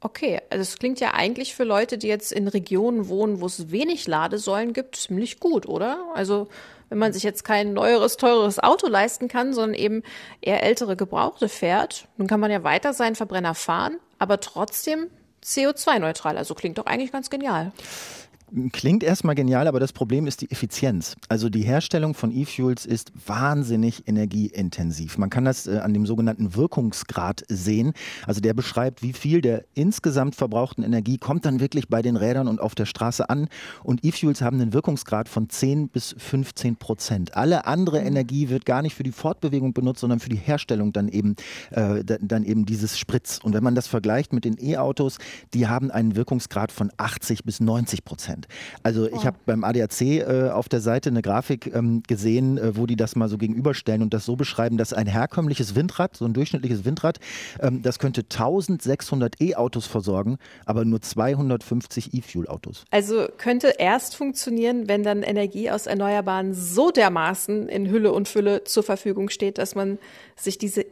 Okay, 0.00 0.40
also 0.50 0.62
es 0.62 0.78
klingt 0.78 1.00
ja 1.00 1.14
eigentlich 1.14 1.56
für 1.56 1.64
Leute, 1.64 1.98
die 1.98 2.06
jetzt 2.06 2.30
in 2.30 2.46
Regionen 2.46 3.08
wohnen, 3.08 3.40
wo 3.40 3.46
es 3.46 3.72
wenig 3.72 4.06
Ladesäulen 4.06 4.72
gibt, 4.72 4.94
ziemlich 4.94 5.40
gut, 5.40 5.66
oder? 5.66 6.04
Also 6.14 6.46
wenn 6.88 6.98
man 6.98 7.12
sich 7.12 7.24
jetzt 7.24 7.44
kein 7.44 7.72
neueres, 7.72 8.16
teures 8.16 8.60
Auto 8.60 8.86
leisten 8.86 9.26
kann, 9.26 9.52
sondern 9.52 9.74
eben 9.74 10.02
eher 10.40 10.62
ältere 10.62 10.96
Gebrauchte 10.96 11.48
fährt, 11.48 12.06
dann 12.16 12.28
kann 12.28 12.38
man 12.38 12.50
ja 12.50 12.62
weiter 12.62 12.94
seinen 12.94 13.16
Verbrenner 13.16 13.54
fahren, 13.54 13.98
aber 14.20 14.38
trotzdem 14.38 15.08
CO2-neutral. 15.44 16.36
Also 16.36 16.54
klingt 16.54 16.78
doch 16.78 16.86
eigentlich 16.86 17.12
ganz 17.12 17.28
genial. 17.28 17.72
Klingt 18.72 19.02
erstmal 19.02 19.34
genial, 19.34 19.66
aber 19.66 19.78
das 19.78 19.92
Problem 19.92 20.26
ist 20.26 20.40
die 20.40 20.50
Effizienz. 20.50 21.16
Also 21.28 21.50
die 21.50 21.62
Herstellung 21.62 22.14
von 22.14 22.34
E-Fuels 22.34 22.86
ist 22.86 23.12
wahnsinnig 23.26 24.08
energieintensiv. 24.08 25.18
Man 25.18 25.28
kann 25.28 25.44
das 25.44 25.66
äh, 25.66 25.78
an 25.78 25.92
dem 25.92 26.06
sogenannten 26.06 26.54
Wirkungsgrad 26.54 27.44
sehen. 27.48 27.92
Also 28.26 28.40
der 28.40 28.54
beschreibt, 28.54 29.02
wie 29.02 29.12
viel 29.12 29.42
der 29.42 29.64
insgesamt 29.74 30.34
verbrauchten 30.34 30.82
Energie 30.82 31.18
kommt 31.18 31.44
dann 31.44 31.60
wirklich 31.60 31.88
bei 31.88 32.00
den 32.00 32.16
Rädern 32.16 32.48
und 32.48 32.60
auf 32.60 32.74
der 32.74 32.86
Straße 32.86 33.28
an. 33.28 33.48
Und 33.82 34.02
E-Fuels 34.02 34.40
haben 34.40 34.60
einen 34.60 34.72
Wirkungsgrad 34.72 35.28
von 35.28 35.50
10 35.50 35.88
bis 35.88 36.14
15 36.16 36.76
Prozent. 36.76 37.36
Alle 37.36 37.66
andere 37.66 38.00
Energie 38.00 38.48
wird 38.48 38.64
gar 38.64 38.80
nicht 38.80 38.94
für 38.94 39.02
die 39.02 39.12
Fortbewegung 39.12 39.74
benutzt, 39.74 40.00
sondern 40.00 40.20
für 40.20 40.30
die 40.30 40.36
Herstellung 40.36 40.94
dann 40.94 41.08
eben, 41.08 41.36
äh, 41.70 42.02
dann 42.02 42.44
eben 42.44 42.64
dieses 42.64 42.98
Spritz. 42.98 43.40
Und 43.42 43.52
wenn 43.52 43.62
man 43.62 43.74
das 43.74 43.88
vergleicht 43.88 44.32
mit 44.32 44.46
den 44.46 44.56
E-Autos, 44.58 45.18
die 45.52 45.66
haben 45.66 45.90
einen 45.90 46.16
Wirkungsgrad 46.16 46.72
von 46.72 46.90
80 46.96 47.44
bis 47.44 47.60
90 47.60 48.04
Prozent. 48.04 48.37
Prozent. 48.38 48.48
Also 48.82 49.08
ich 49.08 49.26
habe 49.26 49.36
beim 49.46 49.64
ADAC 49.64 50.00
äh, 50.00 50.50
auf 50.50 50.68
der 50.68 50.80
Seite 50.80 51.10
eine 51.10 51.22
Grafik 51.22 51.74
ähm, 51.74 52.02
gesehen, 52.06 52.58
äh, 52.58 52.76
wo 52.76 52.86
die 52.86 52.96
das 52.96 53.16
mal 53.16 53.28
so 53.28 53.38
gegenüberstellen 53.38 54.02
und 54.02 54.14
das 54.14 54.24
so 54.24 54.36
beschreiben, 54.36 54.76
dass 54.76 54.92
ein 54.92 55.06
herkömmliches 55.06 55.74
Windrad, 55.74 56.16
so 56.16 56.24
ein 56.24 56.32
durchschnittliches 56.32 56.84
Windrad, 56.84 57.18
ähm, 57.60 57.82
das 57.82 57.98
könnte 57.98 58.22
1600 58.22 59.40
E-Autos 59.40 59.86
versorgen, 59.86 60.38
aber 60.66 60.84
nur 60.84 61.00
250 61.00 62.14
E-Fuel-Autos. 62.14 62.84
Also 62.90 63.28
könnte 63.36 63.74
erst 63.78 64.16
funktionieren, 64.16 64.88
wenn 64.88 65.02
dann 65.02 65.22
Energie 65.22 65.70
aus 65.70 65.86
Erneuerbaren 65.86 66.54
so 66.54 66.90
dermaßen 66.90 67.68
in 67.68 67.90
Hülle 67.90 68.12
und 68.12 68.28
Fülle 68.28 68.64
zur 68.64 68.82
Verfügung 68.82 69.28
steht, 69.30 69.58
dass 69.58 69.74
man 69.74 69.98
sich 70.36 70.58
diese 70.58 70.86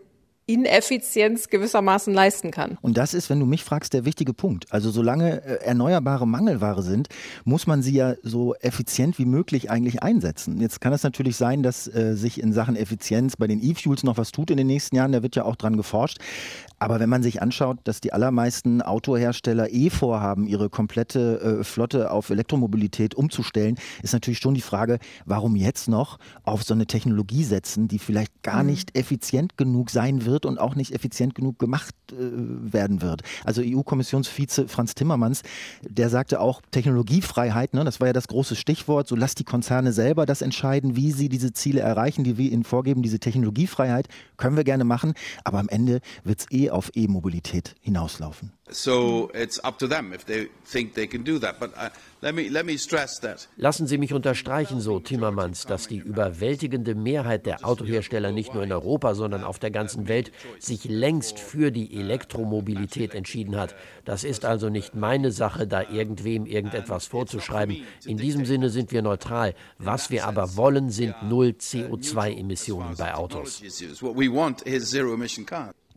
Ineffizienz 0.49 1.49
gewissermaßen 1.49 2.15
leisten 2.15 2.53
kann. 2.53 2.79
Und 2.81 2.97
das 2.97 3.15
ist, 3.15 3.29
wenn 3.31 3.41
du 3.41 3.47
mich 3.47 3.65
fragst, 3.65 3.93
der 3.93 4.05
wichtige 4.05 4.33
Punkt. 4.33 4.67
Also 4.71 4.91
solange 4.91 5.43
äh, 5.43 5.65
erneuerbare 5.65 6.27
Mangelware 6.27 6.83
sind, 6.83 7.09
muss 7.45 7.67
man 7.67 7.83
sie 7.83 7.95
ja 7.95 8.15
so 8.23 8.55
effizient 8.55 9.19
wie 9.19 9.25
möglich 9.25 9.71
eigentlich 9.73 10.05
einsetzen. 10.05 10.61
Jetzt 10.61 10.81
kann 10.81 10.93
es 10.93 11.03
natürlich 11.03 11.37
sein, 11.37 11.65
dass 11.65 11.89
äh, 11.89 12.15
sich 12.15 12.41
in 12.41 12.53
Sachen 12.53 12.77
Effizienz 12.77 13.37
bei 13.37 13.49
den 13.49 13.61
E-Fuels 13.61 14.05
noch 14.05 14.19
was 14.19 14.31
tut 14.31 14.53
in 14.53 14.57
den 14.57 14.69
nächsten 14.69 14.95
Jahren. 14.95 15.11
Da 15.11 15.25
wird 15.25 15.35
ja 15.35 15.45
auch 15.45 15.57
dran 15.57 15.77
geforscht. 15.77 16.19
Aber 16.79 17.01
wenn 17.01 17.09
man 17.09 17.25
sich 17.25 17.43
anschaut, 17.43 17.79
dass 17.83 18.01
die 18.01 18.13
allermeisten 18.13 18.83
Autohersteller 18.83 19.73
eh 19.73 19.91
vorhaben, 19.91 20.47
ihre 20.47 20.71
komplette 20.71 21.59
äh, 21.61 21.65
Flotte 21.65 22.13
auf 22.13 22.31
Elektromobilität 22.31 23.17
umzustellen, 23.17 23.79
ist 24.03 24.13
natürlich 24.13 24.39
schon 24.39 24.55
die 24.55 24.61
Frage, 24.61 25.01
warum 25.25 25.57
jetzt 25.57 25.89
noch 25.89 26.19
auf 26.45 26.63
so 26.63 26.75
eine 26.75 26.87
Technologie 26.87 27.43
setzen, 27.43 27.89
die 27.89 27.99
vielleicht 27.99 28.43
gar 28.43 28.63
mhm. 28.63 28.71
nicht 28.71 28.97
effizient 28.97 29.57
genug 29.57 29.91
sein 29.91 30.25
wird 30.25 30.36
und 30.45 30.59
auch 30.59 30.75
nicht 30.75 30.93
effizient 30.93 31.35
genug 31.35 31.59
gemacht 31.59 31.95
äh, 32.13 32.15
werden 32.19 33.01
wird. 33.01 33.23
Also 33.45 33.63
EU-Kommissionsvize 33.65 34.69
Franz 34.69 34.95
Timmermans, 34.95 35.43
der 35.83 36.11
sagte 36.11 36.41
auch 36.41 36.61
Technologiefreiheit, 36.71 37.73
ne, 37.73 37.85
das 37.85 38.01
war 38.01 38.09
ja 38.09 38.13
das 38.13 38.29
große 38.29 38.57
Stichwort, 38.57 39.09
so 39.09 39.17
lasst 39.17 39.39
die 39.39 39.45
Konzerne 39.45 39.93
selber 39.93 40.27
das 40.27 40.43
entscheiden, 40.43 40.97
wie 40.97 41.13
sie 41.13 41.29
diese 41.29 41.53
Ziele 41.53 41.81
erreichen, 41.81 42.25
die 42.25 42.37
wir 42.37 42.51
ihnen 42.51 42.65
vorgeben. 42.65 43.03
Diese 43.03 43.21
Technologiefreiheit 43.21 44.09
können 44.37 44.57
wir 44.57 44.65
gerne 44.65 44.85
machen, 44.85 45.15
aber 45.45 45.59
am 45.59 45.69
Ende 45.69 46.01
wird 46.25 46.41
es 46.41 46.47
eh 46.51 46.71
auf 46.71 46.91
E-Mobilität 46.95 47.75
hinauslaufen. 47.81 48.53
So 48.69 49.31
it's 49.33 49.61
up 49.61 49.79
to 49.79 49.87
them 49.87 50.13
if 50.13 50.25
they 50.25 50.51
think 50.65 50.95
they 50.95 51.07
can 51.07 51.25
do 51.25 51.39
that. 51.39 51.61
But 51.61 51.71
uh, 51.77 51.91
Lassen 53.57 53.87
Sie 53.87 53.99
mich 53.99 54.13
unterstreichen, 54.13 54.81
so 54.81 55.01
Timmermans, 55.01 55.67
dass 55.67 55.87
die 55.87 55.99
überwältigende 55.99 56.95
Mehrheit 56.95 57.47
der 57.47 57.67
Autohersteller 57.67 58.33
nicht 58.33 58.55
nur 58.55 58.63
in 58.63 58.73
Europa, 58.73 59.15
sondern 59.15 59.45
auf 59.45 59.59
der 59.59 59.71
ganzen 59.71 60.09
Welt 60.09 60.33
sich 60.59 60.85
längst 60.85 61.39
für 61.39 61.71
die 61.71 61.99
Elektromobilität 61.99 63.15
entschieden 63.15 63.57
hat. 63.57 63.75
Das 64.05 64.25
ist 64.25 64.45
also 64.45 64.69
nicht 64.71 64.95
meine 64.95 65.31
Sache, 65.31 65.67
da 65.67 65.83
irgendwem 65.83 66.47
irgendetwas 66.47 67.07
vorzuschreiben. 67.07 67.85
In 68.07 68.17
diesem 68.17 68.47
Sinne 68.47 68.71
sind 68.71 68.93
wir 68.93 69.03
neutral. 69.03 69.55
Was 69.79 70.11
wir 70.11 70.27
aber 70.27 70.57
wollen, 70.57 70.91
sind 70.91 71.15
null 71.23 71.55
CO2-Emissionen 71.59 72.97
bei 72.97 73.15
Autos. 73.15 73.63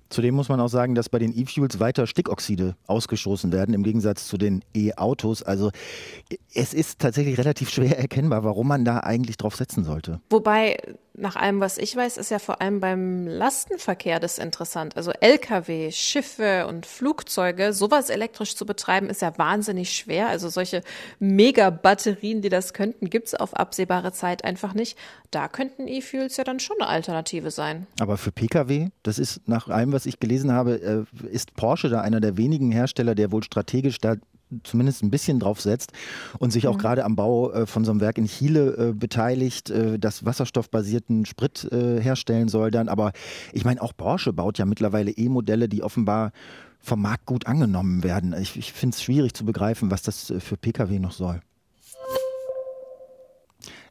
Zudem 0.10 0.36
muss 0.36 0.50
man 0.50 0.60
auch 0.60 0.68
sagen, 0.68 0.96
dass 0.96 1.10
bei 1.10 1.20
den 1.20 1.38
E-Fuels 1.38 1.80
weiter 1.80 2.08
Stickoxide 2.08 2.76
ausgestoßen 2.88 3.52
werden, 3.52 3.74
im 3.74 3.84
Gegensatz 3.84 4.28
zu 4.28 4.38
den 4.38 4.64
E-Autos. 4.74 5.44
Also 5.44 5.72
es 6.54 6.74
ist 6.74 7.00
tatsächlich 7.00 7.38
relativ 7.38 7.70
schwer 7.70 7.98
erkennbar, 8.00 8.44
warum 8.44 8.68
man 8.68 8.86
da 8.86 9.00
eigentlich 9.00 9.38
drauf 9.38 9.56
setzen 9.56 9.84
sollte. 9.84 10.20
Wobei 10.30 10.78
nach 11.20 11.36
allem, 11.36 11.60
was 11.60 11.78
ich 11.78 11.96
weiß, 11.96 12.18
ist 12.18 12.32
ja 12.32 12.40
vor 12.40 12.62
allem 12.62 12.80
beim 12.80 13.28
Lastenverkehr 13.28 14.20
das 14.20 14.38
interessant. 14.38 14.98
Also 14.98 15.12
Lkw, 15.12 15.92
Schiffe 15.92 16.68
und 16.68 16.86
Flugzeuge, 16.86 17.74
sowas 17.74 18.10
elektrisch 18.10 18.56
zu 18.56 18.66
betreiben, 18.66 19.10
ist 19.10 19.22
ja 19.22 19.38
wahnsinnig 19.38 19.92
schwer. 19.96 20.30
Also 20.30 20.50
solche 20.50 20.82
Mega-Batterien, 21.20 22.42
die 22.42 22.50
das 22.50 22.74
könnten, 22.74 23.10
gibt 23.10 23.28
es 23.28 23.36
auf 23.36 23.56
absehbare 23.56 24.12
Zeit 24.12 24.44
einfach 24.44 24.74
nicht. 24.74 24.98
Da 25.32 25.48
könnten 25.48 25.88
E-Fuels 25.88 26.38
ja 26.38 26.44
dann 26.44 26.60
schon 26.60 26.78
eine 26.80 26.90
Alternative 26.90 27.52
sein. 27.52 27.86
Aber 28.00 28.18
für 28.18 28.32
Pkw, 28.32 28.90
das 29.04 29.20
ist 29.20 29.48
nach 29.48 29.68
allem, 29.68 29.92
was 29.92 30.06
ich 30.06 30.20
gelesen 30.20 30.52
habe, 30.52 31.08
äh, 31.24 31.28
ist 31.28 31.54
Porsche 31.56 31.90
da 31.90 32.02
einer 32.02 32.22
der 32.22 32.38
wenigen 32.38 32.72
Hersteller, 32.72 33.16
der 33.16 33.32
wohl 33.32 33.44
strategisch 33.44 34.00
da 34.00 34.16
zumindest 34.64 35.04
ein 35.04 35.12
bisschen 35.12 35.40
drauf 35.40 35.62
setzt 35.62 35.92
und 36.40 36.52
sich 36.52 36.68
auch 36.68 36.76
mhm. 36.76 36.80
gerade 36.80 37.06
am 37.06 37.16
Bau 37.16 37.52
äh, 37.52 37.66
von 37.66 37.86
so 37.86 37.92
einem 37.92 38.02
Werk 38.02 38.18
in 38.18 38.28
Chile 38.28 38.90
äh, 38.90 38.94
beteiligt, 38.94 39.70
äh, 39.70 40.00
das 40.00 40.26
wasserstoffbasierten 40.26 41.26
Sprit 41.26 41.68
äh, 41.72 42.02
herstellen 42.02 42.48
soll 42.50 42.72
dann. 42.72 42.90
Aber 42.90 43.12
ich 43.54 43.66
meine, 43.66 43.82
auch 43.82 43.94
Porsche 43.96 44.34
baut 44.34 44.58
ja 44.58 44.66
mittlerweile 44.66 45.12
E-Modelle, 45.12 45.70
die 45.70 45.84
offenbar 45.84 46.32
vom 46.80 47.02
Markt 47.02 47.26
gut 47.26 47.46
angenommen 47.48 48.04
werden. 48.04 48.34
Ich, 48.34 48.58
ich 48.58 48.74
finde 48.74 48.96
es 48.96 49.04
schwierig 49.04 49.34
zu 49.34 49.46
begreifen, 49.46 49.92
was 49.92 50.02
das 50.02 50.30
äh, 50.30 50.40
für 50.40 50.58
Pkw 50.58 51.00
noch 51.00 51.12
soll. 51.12 51.42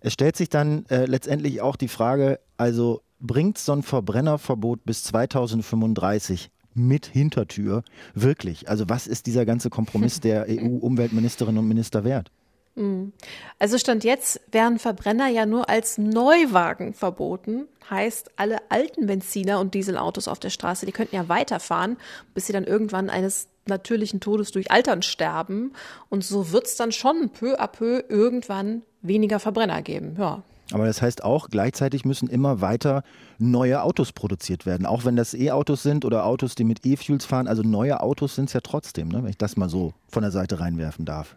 Es 0.01 0.13
stellt 0.13 0.37
sich 0.37 0.49
dann 0.49 0.87
äh, 0.87 1.07
letztendlich 1.07 1.61
auch 1.61 1.77
die 1.77 1.89
Frage, 1.89 2.39
also 2.57 3.03
bringt 3.21 3.59
so 3.59 3.73
ein 3.73 3.83
Verbrennerverbot 3.83 4.85
bis 4.85 5.03
2035 5.05 6.51
mit 6.79 7.07
Hintertür. 7.07 7.83
Wirklich. 8.15 8.69
Also 8.69 8.89
was 8.89 9.07
ist 9.07 9.27
dieser 9.27 9.45
ganze 9.45 9.71
Kompromiss 9.71 10.21
der 10.21 10.47
EU-Umweltministerinnen 10.49 11.59
und 11.59 11.69
Minister 11.69 12.05
wert? 12.05 12.31
Hm. 12.79 13.13
Also 13.59 13.77
Stand 13.77 14.05
jetzt 14.05 14.41
wären 14.53 14.79
Verbrenner 14.79 15.29
ja 15.29 15.47
nur 15.47 15.69
als 15.69 15.99
Neuwagen 15.99 16.95
verboten. 16.95 17.67
Heißt, 17.91 18.31
alle 18.37 18.59
alten 18.71 19.07
Benziner 19.07 19.59
und 19.59 19.75
Dieselautos 19.75 20.29
auf 20.29 20.39
der 20.39 20.51
Straße, 20.51 20.87
die 20.87 20.93
könnten 20.93 21.17
ja 21.17 21.29
weiterfahren, 21.29 21.97
bis 22.35 22.47
sie 22.47 22.53
dann 22.53 22.65
irgendwann 22.65 23.11
eines 23.11 23.49
natürlichen 23.67 24.21
Todes 24.21 24.53
durch 24.53 24.71
Altern 24.71 25.03
sterben. 25.03 25.73
Und 26.09 26.25
so 26.25 26.53
wird 26.53 26.67
es 26.67 26.77
dann 26.77 26.93
schon 26.93 27.31
peu 27.31 27.59
à 27.59 27.67
peu 27.67 28.05
irgendwann 28.09 28.83
weniger 29.03 29.41
Verbrenner 29.41 29.83
geben. 29.83 30.17
Ja. 30.19 30.45
Aber 30.73 30.87
das 30.87 31.01
heißt 31.01 31.25
auch, 31.25 31.49
gleichzeitig 31.49 32.05
müssen 32.05 32.29
immer 32.29 32.61
weiter 32.61 33.03
neue 33.39 33.83
Autos 33.83 34.13
produziert 34.13 34.67
werden. 34.67 34.87
Auch 34.87 35.05
wenn 35.05 35.17
das 35.17 35.35
E-Autos 35.35 35.83
sind 35.83 36.05
oder 36.05 36.27
Autos, 36.27 36.55
die 36.55 36.65
mit 36.65 36.85
E-Fuels 36.85 37.25
fahren. 37.25 37.49
Also 37.49 37.63
neue 37.63 38.01
Autos 38.01 38.35
sind 38.35 38.47
es 38.47 38.53
ja 38.53 38.61
trotzdem, 38.61 39.09
ne? 39.09 39.23
wenn 39.23 39.31
ich 39.31 39.39
das 39.39 39.57
mal 39.57 39.69
so 39.69 39.95
von 40.09 40.23
der 40.23 40.33
Seite 40.33 40.61
reinwerfen 40.61 41.05
darf. 41.05 41.37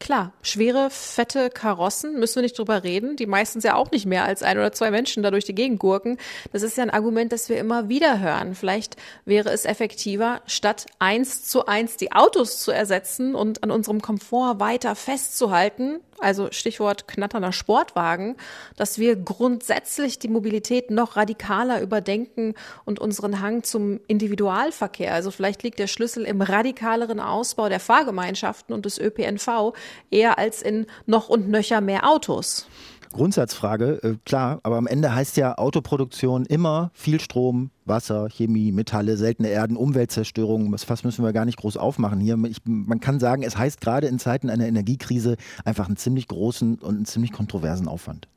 Klar, 0.00 0.32
schwere, 0.42 0.90
fette 0.90 1.50
Karossen, 1.50 2.18
müssen 2.18 2.36
wir 2.36 2.42
nicht 2.42 2.58
drüber 2.58 2.82
reden, 2.82 3.16
die 3.16 3.26
meistens 3.26 3.64
ja 3.64 3.74
auch 3.76 3.90
nicht 3.90 4.06
mehr 4.06 4.24
als 4.24 4.42
ein 4.42 4.58
oder 4.58 4.72
zwei 4.72 4.90
Menschen 4.90 5.22
da 5.22 5.30
durch 5.30 5.44
die 5.44 5.54
Gegend 5.54 5.78
gurken. 5.78 6.18
Das 6.52 6.62
ist 6.62 6.76
ja 6.76 6.82
ein 6.82 6.90
Argument, 6.90 7.32
das 7.32 7.48
wir 7.48 7.58
immer 7.58 7.88
wieder 7.88 8.18
hören. 8.20 8.54
Vielleicht 8.54 8.96
wäre 9.24 9.50
es 9.50 9.64
effektiver, 9.64 10.42
statt 10.46 10.86
eins 10.98 11.44
zu 11.44 11.66
eins 11.66 11.96
die 11.96 12.12
Autos 12.12 12.60
zu 12.60 12.70
ersetzen 12.70 13.34
und 13.34 13.62
an 13.62 13.70
unserem 13.70 14.02
Komfort 14.02 14.58
weiter 14.58 14.94
festzuhalten, 14.94 16.00
also 16.24 16.48
Stichwort 16.50 17.06
knatternder 17.06 17.52
Sportwagen, 17.52 18.36
dass 18.76 18.98
wir 18.98 19.16
grundsätzlich 19.16 20.18
die 20.18 20.28
Mobilität 20.28 20.90
noch 20.90 21.16
radikaler 21.16 21.80
überdenken 21.80 22.54
und 22.84 22.98
unseren 22.98 23.40
Hang 23.40 23.62
zum 23.62 24.00
Individualverkehr. 24.06 25.12
Also 25.12 25.30
vielleicht 25.30 25.62
liegt 25.62 25.78
der 25.78 25.86
Schlüssel 25.86 26.24
im 26.24 26.40
radikaleren 26.40 27.20
Ausbau 27.20 27.68
der 27.68 27.80
Fahrgemeinschaften 27.80 28.74
und 28.74 28.84
des 28.84 28.98
ÖPNV 28.98 29.74
eher 30.10 30.38
als 30.38 30.62
in 30.62 30.86
noch 31.06 31.28
und 31.28 31.48
nöcher 31.48 31.80
mehr 31.80 32.08
Autos. 32.08 32.66
Grundsatzfrage, 33.14 34.02
äh, 34.02 34.14
klar, 34.24 34.60
aber 34.62 34.76
am 34.76 34.86
Ende 34.86 35.14
heißt 35.14 35.36
ja 35.36 35.56
Autoproduktion 35.56 36.44
immer 36.44 36.90
viel 36.94 37.20
Strom, 37.20 37.70
Wasser, 37.84 38.28
Chemie, 38.28 38.72
Metalle, 38.72 39.16
seltene 39.16 39.48
Erden, 39.48 39.76
Umweltzerstörung. 39.76 40.70
Das 40.72 40.84
Fass 40.84 41.04
müssen 41.04 41.24
wir 41.24 41.32
gar 41.32 41.44
nicht 41.44 41.56
groß 41.56 41.76
aufmachen 41.76 42.20
hier. 42.20 42.36
Ich, 42.44 42.58
man 42.64 43.00
kann 43.00 43.20
sagen, 43.20 43.42
es 43.42 43.56
heißt 43.56 43.80
gerade 43.80 44.08
in 44.08 44.18
Zeiten 44.18 44.50
einer 44.50 44.66
Energiekrise 44.66 45.36
einfach 45.64 45.86
einen 45.86 45.96
ziemlich 45.96 46.28
großen 46.28 46.80
und 46.80 46.96
einen 46.96 47.06
ziemlich 47.06 47.32
kontroversen 47.32 47.88
Aufwand. 47.88 48.28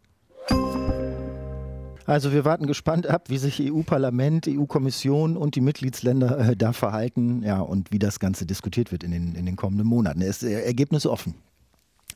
Also 2.05 2.31
wir 2.31 2.45
warten 2.45 2.67
gespannt 2.67 3.05
ab, 3.05 3.29
wie 3.29 3.37
sich 3.37 3.61
EU-Parlament, 3.61 4.47
EU-Kommission 4.47 5.35
und 5.35 5.55
die 5.55 5.61
Mitgliedsländer 5.61 6.51
äh, 6.51 6.55
da 6.55 6.71
verhalten, 6.71 7.43
ja, 7.43 7.59
und 7.59 7.91
wie 7.91 7.99
das 7.99 8.19
Ganze 8.19 8.45
diskutiert 8.45 8.93
wird 8.93 9.03
in 9.03 9.11
den, 9.11 9.35
in 9.35 9.45
den 9.45 9.57
kommenden 9.57 9.87
Monaten. 9.87 10.21
Es 10.21 10.41
ist 10.41 10.49
äh, 10.49 10.61
Ergebnis 10.61 11.05
offen. 11.05 11.35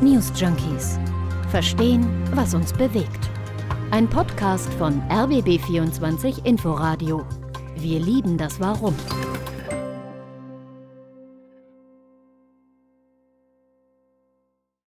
News 0.00 0.32
Junkies. 0.34 0.98
Verstehen, 1.50 2.08
was 2.32 2.54
uns 2.54 2.72
bewegt. 2.72 3.28
Ein 3.90 4.08
Podcast 4.08 4.72
von 4.78 5.02
RBB24 5.10 6.46
Inforadio. 6.46 7.26
Wir 7.76 8.00
lieben 8.00 8.38
das 8.38 8.58
Warum. 8.60 8.94